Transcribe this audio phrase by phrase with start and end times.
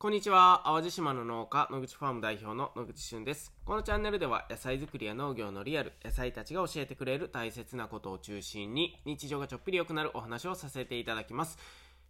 [0.00, 0.62] こんにちは。
[0.64, 3.52] 淡路島の農家、野口ファーム代表の野口俊です。
[3.66, 11.58] このチャンネルでは野菜作りや農業のリアル、野菜たちが教えてくれる大切なことを中心に日常がちょっぴり良くなるお話をさせていただきます。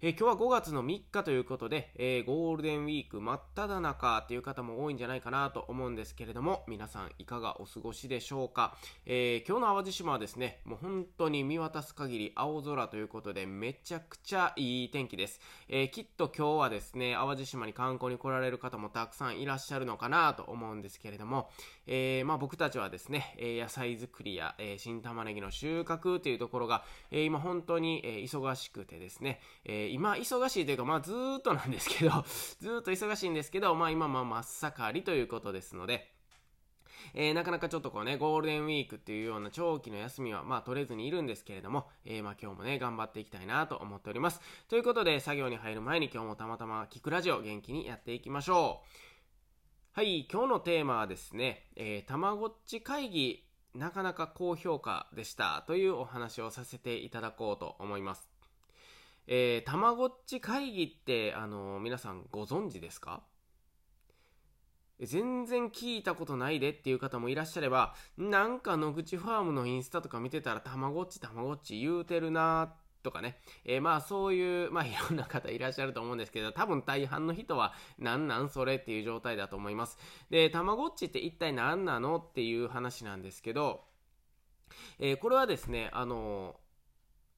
[0.00, 8.76] 今日は5月の3日ということで、えー、ゴールデンウィーク真っ只中っていう方も多いんじゃないかなと思うんですけれども、皆さんいかがお過ごしでしょうか？
[9.06, 15.40] えー、今日の淡路島はですね、もう本当に見渡す限り青空ということで、めちゃくちゃいい天気です。
[15.68, 21.50] えきっと今日はですね、淡路島に観光に来られる方もたくさんいらっしゃるのかなと思うんですけれども、
[21.88, 32.24] えまあ、僕たちはですね、え野菜作りや、え新玉ねぎの収穫というところが、え今本当に、え忙しくてですね、え今忙しいというか、まあずっとなんですけど、
[32.60, 36.12] ずっと忙しいんですけど、まあ今まあ真っ盛りということですので、
[37.14, 44.40] えー、なかなかちょっとこうね、ゴールデンウィークっていうような長期の休みは、まあ取れずにいるんですけれども、えー、まあ今日もね、頑張っていきたいなと思っております。
[44.68, 49.07] ということで、作業に入る前に今日もたまたま聞くラジオ元気にやっていきましょう。
[49.92, 58.30] はい、今日のテーマはですね、えー、たまごっち会議、なかなか高評価でしたというお話をさせていただこうと思います。
[59.26, 63.24] えー、たまごっち会議って、あのー、皆さんご存知ですか？
[65.00, 72.74] 全然聞いたことないでっていう方もいらっしゃれば、なんか野口ファームのインスタとか見てたら、たまごっちたまごっち言うてるな
[73.08, 73.40] とかね。
[73.64, 79.98] えー、まあそういう、まあいろんな方いらっしゃると思うんですけど、多分大半の人は、なんなんそれっていう状態だと思います。
[80.30, 83.84] で、たまごっちって一体何なのっていう話なんですけど、
[84.98, 86.68] えー、これはですね、あのー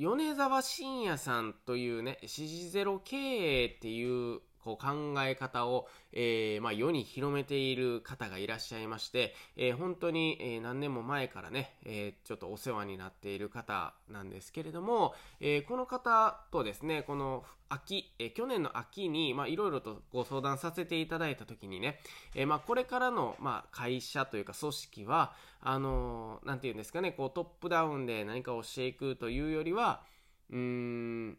[0.00, 22.00] 米沢信也さんというね、指示ゼロ経営っていうこう考え方を、えー、まあ、世に広めている方がいらっしゃいまして、えー、本当に、え、何年も前からね、えちょっとお世話になっている方なんですけれども、えこの方とですね、この秋、え去年の秋に、まあ、いろいろとご相談させていただいたときにね、
[22.34, 25.32] えまあ、これからの、まあ、会社というか組織は、
[25.62, 30.02] あのなんていうんですかね、こうトップダウンで何かをしていくというよりは、
[30.50, 31.38] うーん、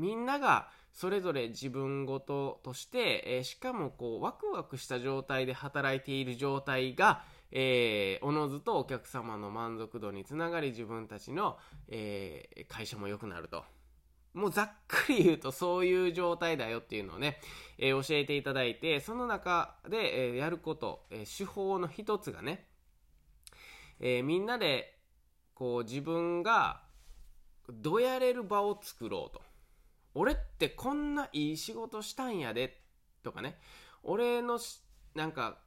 [0.00, 7.22] みんなが、それぞれ自分ごととして、えー、しかもこうワクワクした状態で働いている状態が、
[7.52, 11.58] えー、おのずとお客様の満足度につながり自分たちの、
[11.88, 13.64] えー、会社も良くなると。
[14.32, 17.40] もうざっくり言うとそういう状態だよっていうのをね、
[17.78, 22.66] えー、教えていただいて、その中で、えー、やること、えー、手法の一つがね、
[24.02, 24.96] えみんなで
[25.54, 26.82] こう自分が
[27.68, 29.49] どやれる場を作ろうと。
[30.14, 32.80] 俺ってこんないい仕事したんやで、
[33.22, 33.58] とかね、
[34.02, 34.58] 俺の
[35.14, 35.58] なんか、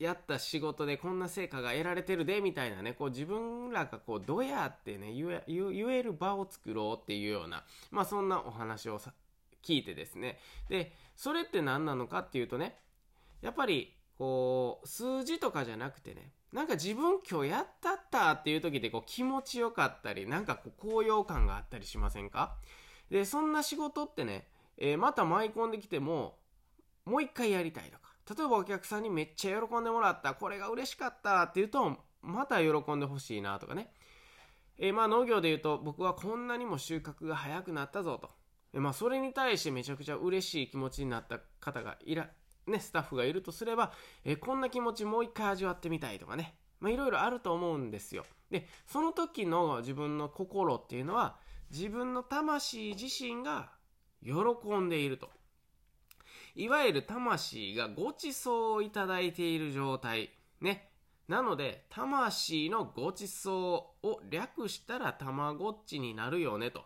[0.00, 9.12] やった仕事でこんな成果が得られてるで、みたいなね、こう自分らがこう、どうやってね言え、る場を作ろうっていうような、まあそんなお話をさ
[9.62, 10.40] 聞いてですね。
[10.68, 12.76] で、それって何なのかっていうとね、
[13.40, 22.56] やっぱり、こう、数字とかじゃなくてね、なんか自分今日やったったっていう時ってこう気持ちよかったり、なんかこう高揚感があったりしませんか？
[23.14, 26.36] で、そんな仕事ってね、えー、また舞い込んできても、
[27.04, 33.92] もう一回やりたいとか、例えばお客さんにめっちゃ喜んでもらった、これが嬉しかったって言うと、また喜んでほしいなとかね。
[34.78, 38.30] えー、まあ農業で言うと、僕はこんなにも収穫が早くなったぞと。
[38.72, 42.28] えー、まあそれに対してめちゃくちゃ嬉しい気持ちになった方がいら、
[42.66, 43.92] ね、スタッフがいるとすれば、
[44.24, 46.56] え、こんな気持ちもう一回味わってみたいとかね。
[46.80, 48.24] まあいろいろあると思うんですよ。
[48.50, 51.38] で、その時の自分の心っていうのは、
[51.74, 53.72] 自分の魂自身が
[54.22, 54.32] 喜
[54.80, 55.28] んでいると。
[56.54, 60.30] いわゆる魂がごちそうをいただいている状態。
[60.60, 60.88] ね。
[61.26, 66.84] なので、魂のごちそうを略したらたまごっちになるよねと。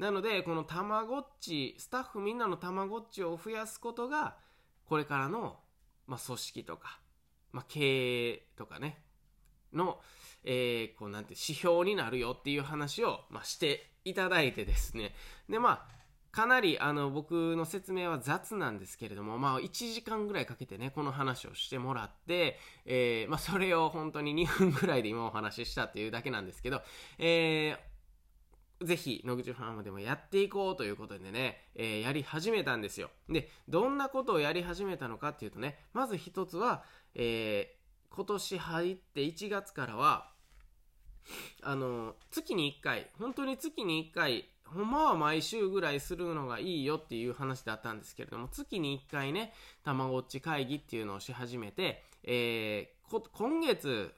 [0.00, 4.36] なので、このたまごっち、スタッフみんなのたまごっちを増やすことが、
[4.86, 5.60] これからの、
[6.08, 6.98] まあ、組織とか、
[7.52, 9.00] まあ、経営とかね、
[9.72, 10.00] の、
[10.42, 15.14] えー、こうなんて指標になるよっていう話を、まあ、していただいてですね。
[15.48, 15.94] で、まあ、
[16.34, 26.82] かなりあの僕の説明は雑なんですけれども、まあ1時間ぐらいかけてね、この話をしてもらって、え、まあそれを本当に2分ぐらいで今お話ししたっていうだけなんですけど、
[27.18, 33.10] えー、ぜひ、野口ファームでもやっていこうということでね、え、やり始めたんですよ。
[33.28, 36.82] で、どんなことをやり始めたのかっていうとね、まず一つは、
[37.14, 37.76] え、
[38.10, 40.33] 今年入って1月からは、
[41.62, 49.52] あの、月に1回、本当に月に1回、ほんまは毎週ぐらいするのがいいよっていう話だったんですけれども、月に1回ね、
[49.84, 54.14] たまごっち会議っていうのをし始めて、えー、今月、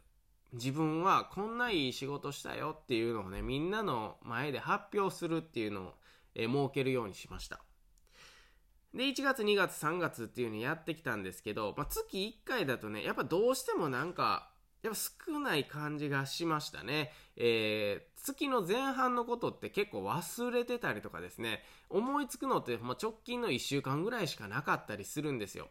[0.53, 5.94] 自分はこんないい仕事したよっていうのをね、みんなの前で発表するっていうのを、
[6.35, 7.61] えー、設けるようにしました。
[8.94, 14.50] で、1月、2月、3月っていうのやってきたんですけど、まあ、月1回だとね、やっぱどうしてもなんか、
[14.87, 15.00] やっぱ
[15.33, 17.12] 少ない感じがしましたね。
[17.37, 25.69] えー、月の前半のことって結構忘れてたりとかですね、思いつくのって、まあ、直近の1週間ぐらいしかなかったりするんですよ。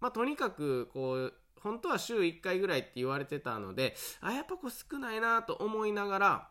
[0.00, 6.50] まあ、とにかく、こう、本当は週1回ぐらいって言われてたので、あ、やっぱこう少ないなと思いながら、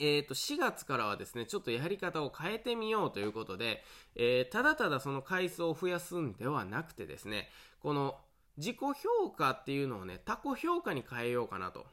[0.00, 3.84] えっ、ー、と、4月からはですね、ちょっとやり方を変えてみようということで、
[4.16, 7.50] えー、ただただその回数を増やすんではなくてですね、
[7.80, 8.18] この
[8.60, 11.86] 自己評価っていうのをね、他己評価に変えようかなと。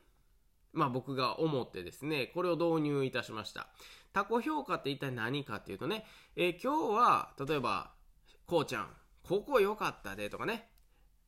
[0.74, 3.70] まあ僕が思ってですね、これを導入いたしました。
[4.12, 6.06] 他己評価って一体何かっていうとね、
[6.36, 7.94] えー、今日は、例えば、
[8.46, 8.90] こうちゃん、
[9.24, 10.70] ここ良かったでとかね。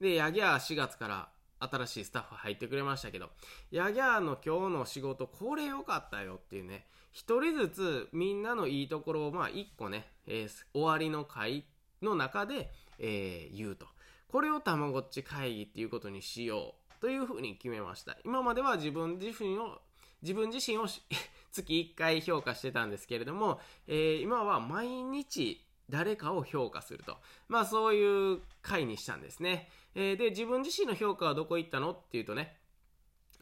[0.02, 3.30] で、やぎゃ4月から新しいスタッフ入ってくれましたけど、
[3.72, 11.64] やぎゃーの今日の仕事、これ良かったよっていうね、一人ずつみんなのいいところを、まあ一個ね、えー、終わりの回
[12.02, 13.88] の中で、えー、言うと。
[14.32, 18.18] これをたまごっち会議っていうことにしようというふうに決めました。
[18.24, 19.82] 今までは自分自身を、
[20.22, 20.86] 自分自身を
[21.52, 27.18] 月1回評価してたんですけれども、えー、今は毎日誰かを評価すると。
[27.48, 29.70] まあそういう回にしたんですね。
[29.96, 32.58] えー、で、自分自身の評価はどこ行ったのっていうとね、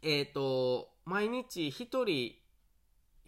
[0.02, 2.36] えっ、ー、と、毎日一人、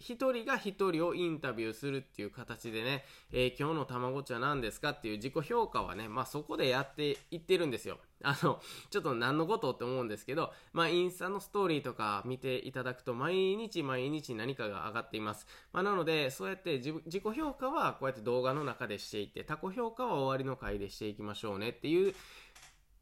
[0.00, 7.98] 一人が一人をインタビューするっていう形でね、えー、今日のたまごっちは何ですかっていう自己評価はね、まあそこでやっていってるんですよ。
[8.24, 8.60] あの、
[8.90, 15.46] ちょっと何のことって思うんですけど、まあインスタのストーリーとか見ていただくと毎日毎日何かが上がっています。
[15.72, 22.14] まあなので、そうやって自己評価はこうやって動画の中でしていって、他己評価は終わりの回でしていきましょうねっていう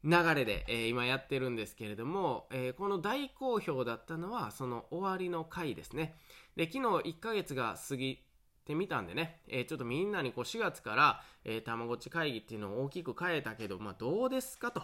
[0.03, 6.15] 流れで、えー、今やってるんですけれども、えー、この大好評だったのはその終わりの回ですね。
[6.55, 8.23] で、昨日1ヶ月が過ぎ
[8.65, 14.81] てみたんでね、えー、ちょっとみんなにこう4月から、たまごっち会議っていうのを大きく変えたけど、まあどうですかと。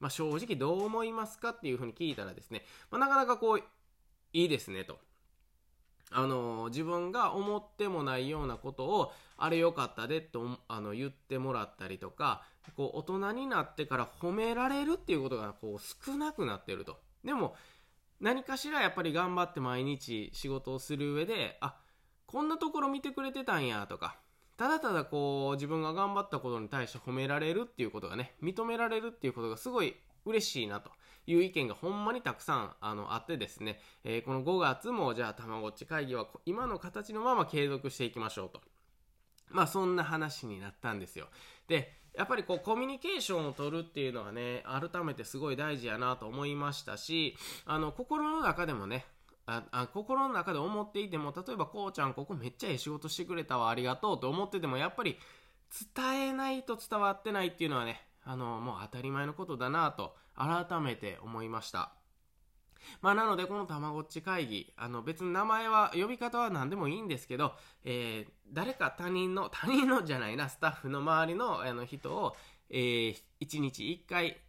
[0.00, 3.62] まあ正直どう思いますかっていうふうに聞いたらですね、まあ、なかなかこう、
[4.32, 4.98] いいですねと。
[6.10, 12.44] あの自分が思ってもないようなことをあれ良かったでとあの言ってもらったりとか
[12.76, 17.54] こう大人になってから褒められるっていうことがこう少なくなってるとでも
[18.20, 21.76] 何かしらやっぱり頑張って毎日仕事をする上であ
[22.26, 24.18] こんなところ見てくれてたんやとか
[24.56, 30.90] ただただこう自分が頑張ったことに対して褒められるっていうことがね認められるっていうことがすごい嬉しいなと
[31.26, 38.60] いう意見がほんまにたくさんあのあってですね、えー、この5月もじゃあたまごっち会議は今の形のまま継続していきましょうと。
[39.48, 41.28] まあそんな話になったんですよ。
[41.68, 47.36] で、やっぱりこうコミュニケーションを取るっていうのはね、改めてすごい大事やなと思いましたし、
[47.66, 49.04] あの、心の中でもね、
[49.46, 55.18] ああ心の中で思っていても、例えばこうちゃんここめっちゃええ仕事してくれたわ、ありがとうと思ってても、やっぱり
[55.94, 61.92] 伝えないと伝わってないっていうのはね、あの、もう当たり前のことだなと改めて思いました。
[63.02, 67.54] まあなのでこのたまごっち会議、あの別に名前は、呼び方は何でもいいんですけど、
[67.84, 72.36] えー、誰か他人の、 他人のじゃないな、スタッフの周りのあの人を、
[72.70, 74.40] えー、1日1回、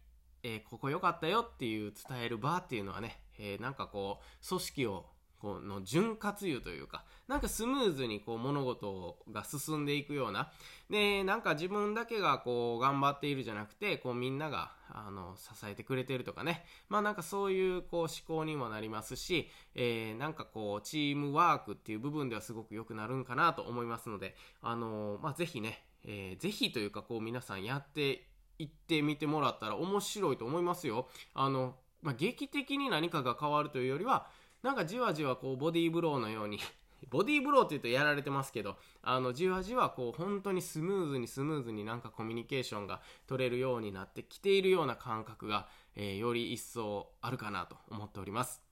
[0.42, 5.06] えー、ここ良かったよっていう伝える場っていうのはね、えー、なんかこう、組織を
[5.40, 10.50] この潤滑油というか、なんかスムーズにこう物事が進んでいくような、
[10.90, 31.08] で、なんか自分だけがこう頑張っているじゃなくて、こうみんながあの支えてくれてるとかね、まあなんかそういうこう思考にもなりますし、えー、なんかこうチームワークっていう部分ではすごく良くなるんかなと思いますので、あのー、まあぜひね、えー、ぜひというかこう皆さんやっていってみてもらったら面白いと思いますよ。
[31.34, 34.28] あの、まあ劇的に何かが変わるというよりは、
[34.62, 36.58] なんかじわじわこうボディーブローのように
[37.10, 48.67] ボディーブローって言うとやられてますけど、あの、じわじわこう本当にスムーズにスムーズになんかコミュニケーションが取れるようになってきているような感覚が、えー、より一層あるかなと思っております。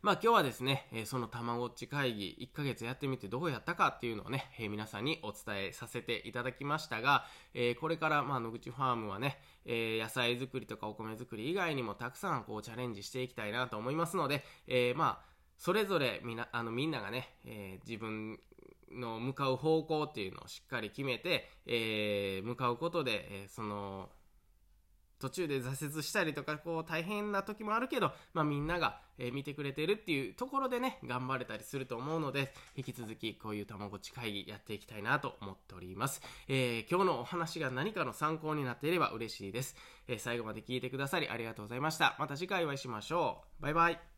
[0.00, 7.24] まあ今日はですね、そのたまごっち会議1ヶ月やってみてどうやったかっていうのをね、皆さんにお伝えさせていただきましたが、
[7.80, 14.44] これからまあ野口ファームはね、野菜作りとかお米作り以外にもたくさんこうチャレンジしていきたいなと思いますので、
[14.96, 17.34] まあそれぞれみなあのみんながね、
[17.84, 18.38] 自分
[18.92, 24.10] の向かう方向っていうのをしっかり決めて、え向かうことで、えその
[25.18, 36.22] 途中で挫折したりとか、こう大変な時もあるけど、まあみんなが、え、見てくれてるっていうところでね、頑張れたりすると思うので、引き続きこういうたまごち会議やっていきたいなと思っております。
[36.48, 39.76] えー、今日のお話が何かの参考になっていれば嬉しいです。
[40.06, 42.16] えー、最後まで聞いてくださりありがとうございました。
[42.18, 43.62] また次回お会いしましょう。
[43.62, 44.17] バイバイ。